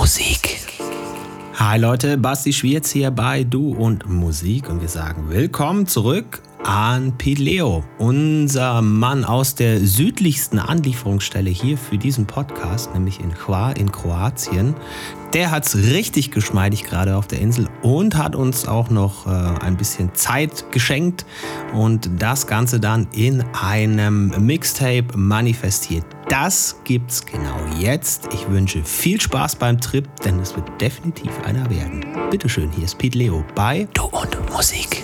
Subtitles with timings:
[0.00, 0.56] Musik.
[1.56, 7.16] Hi Leute, Basti Schwierz hier bei Du und Musik und wir sagen willkommen zurück an
[7.16, 13.76] Pete Leo, unser Mann aus der südlichsten Anlieferungsstelle hier für diesen Podcast, nämlich in Hvar
[13.76, 14.74] in Kroatien.
[15.32, 19.30] Der hat es richtig geschmeidig gerade auf der Insel und hat uns auch noch äh,
[19.30, 21.24] ein bisschen Zeit geschenkt
[21.72, 26.04] und das Ganze dann in einem Mixtape manifestiert.
[26.28, 28.28] Das gibt's genau jetzt.
[28.34, 32.04] Ich wünsche viel Spaß beim Trip, denn es wird definitiv einer werden.
[32.30, 35.02] Bitteschön, hier ist Pete Leo bei Du und Musik.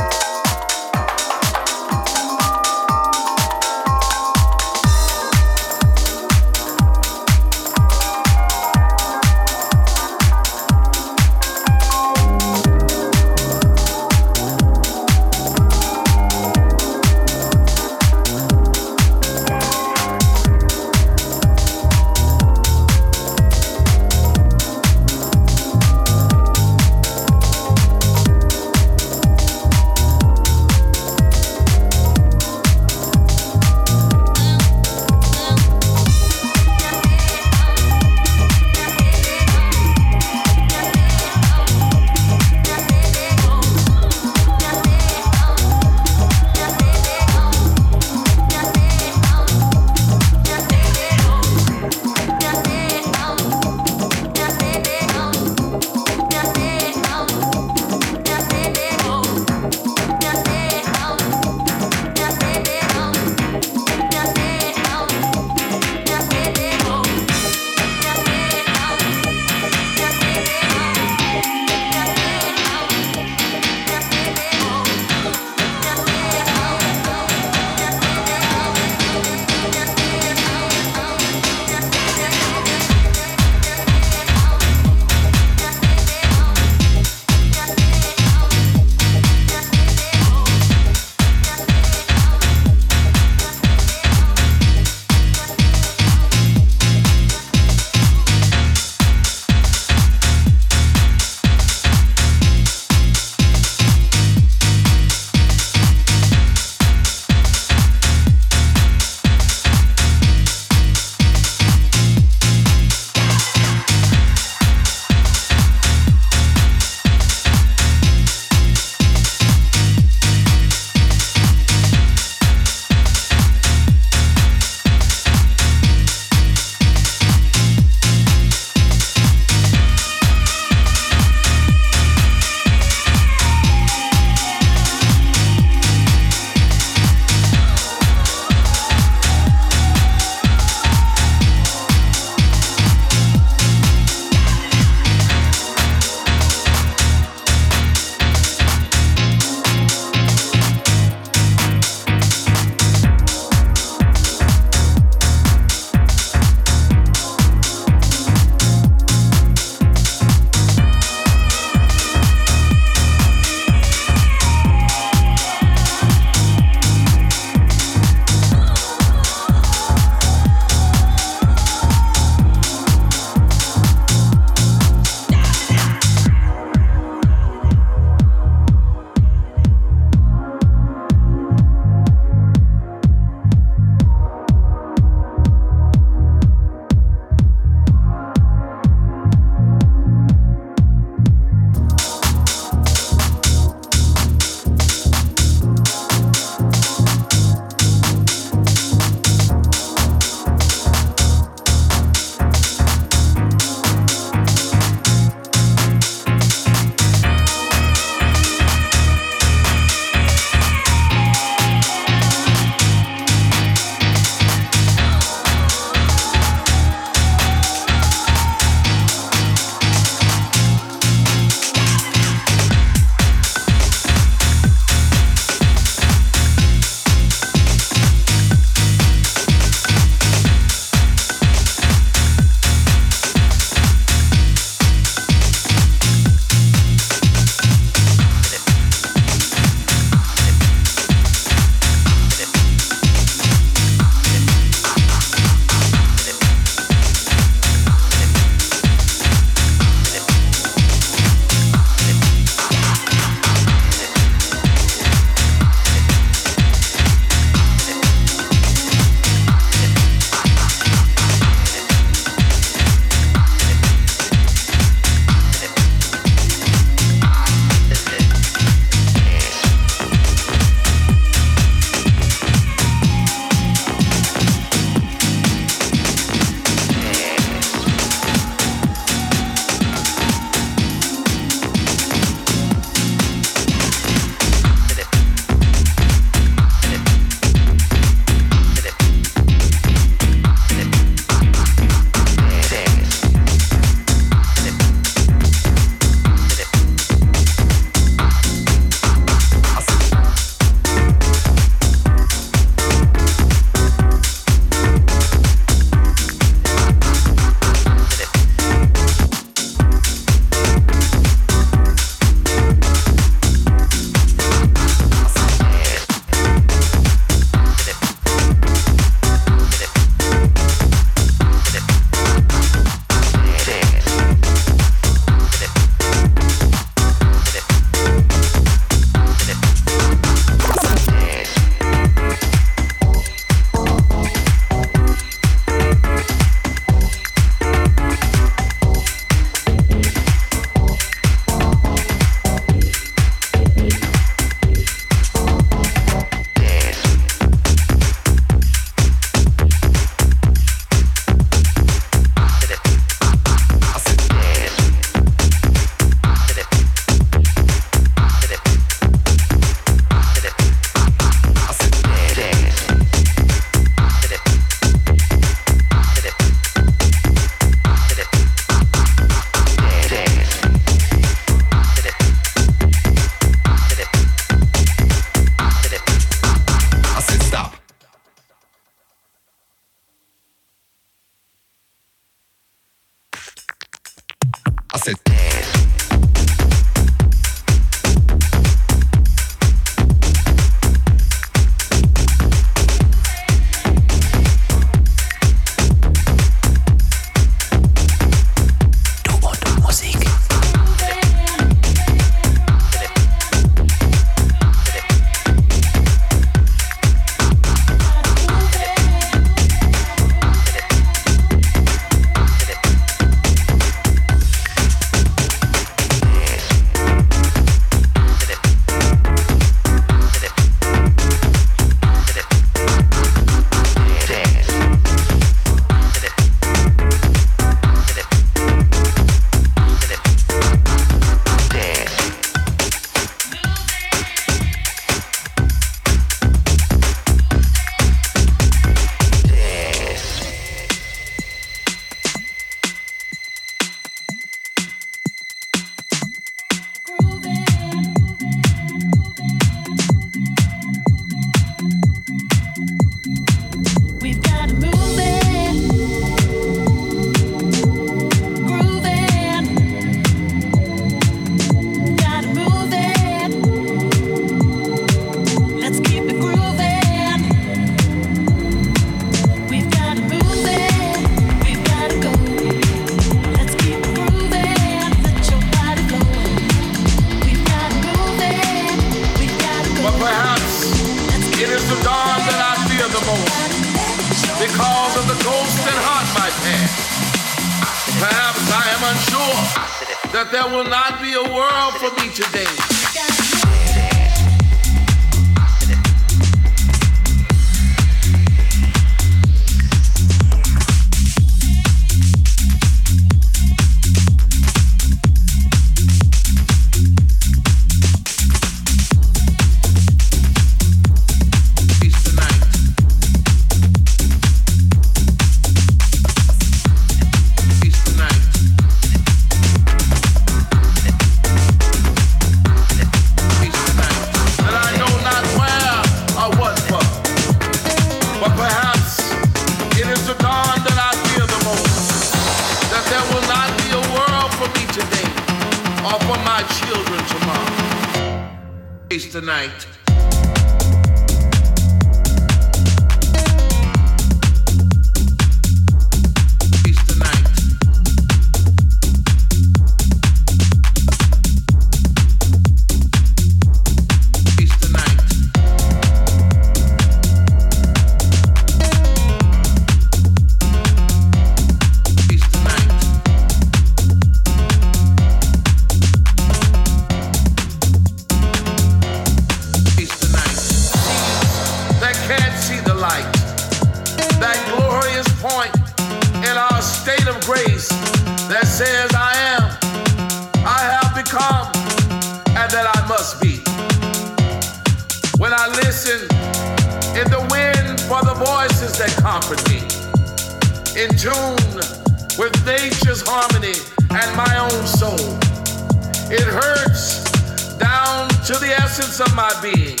[599.36, 600.00] my being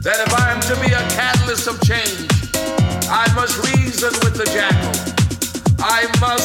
[0.00, 2.24] that if I am to be a catalyst of change,
[3.04, 4.96] I must reason with the jackal.
[5.76, 6.35] I must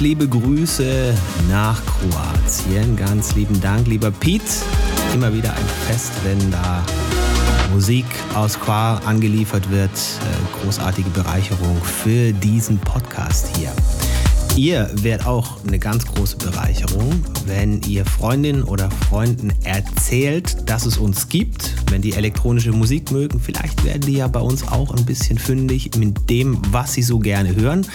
[0.00, 1.14] Liebe Grüße
[1.50, 2.96] nach Kroatien.
[2.96, 4.44] Ganz lieben Dank, lieber Pete.
[5.12, 6.82] Immer wieder ein Fest, wenn da
[7.70, 9.90] Musik aus Qua angeliefert wird.
[9.90, 13.72] Äh, großartige Bereicherung für diesen Podcast hier.
[14.56, 20.98] Ihr wärt auch eine ganz große Bereicherung, wenn ihr Freundinnen oder Freunden erzählt, dass es
[20.98, 21.74] uns gibt.
[21.88, 25.92] Wenn die elektronische Musik mögen, vielleicht werden die ja bei uns auch ein bisschen fündig
[25.96, 27.86] mit dem, was sie so gerne hören.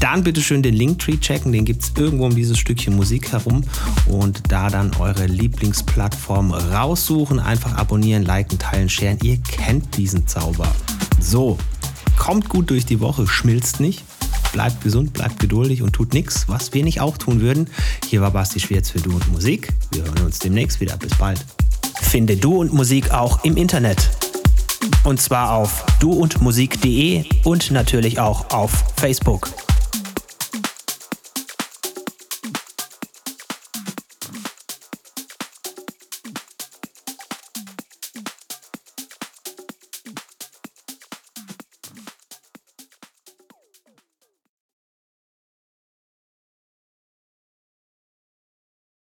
[0.00, 3.64] Dann bitte schön den Linktree checken, den gibt es irgendwo um dieses Stückchen Musik herum
[4.06, 9.18] und da dann eure Lieblingsplattform raussuchen, einfach abonnieren, liken, teilen, sharen.
[9.22, 10.68] Ihr kennt diesen Zauber.
[11.18, 11.58] So,
[12.18, 14.04] kommt gut durch die Woche, schmilzt nicht
[14.52, 17.68] bleibt gesund, bleibt geduldig und tut nichts, was wir nicht auch tun würden.
[18.08, 19.68] Hier war Basti Schwerz für Du und Musik.
[19.92, 20.96] Wir hören uns demnächst wieder.
[20.96, 21.44] Bis bald.
[22.00, 24.10] Finde Du und Musik auch im Internet.
[25.04, 29.48] Und zwar auf duundmusik.de und natürlich auch auf Facebook.